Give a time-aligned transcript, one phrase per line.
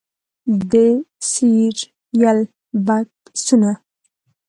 [0.71, 0.73] د
[1.29, 2.39] سیریل
[2.85, 3.71] بکسونو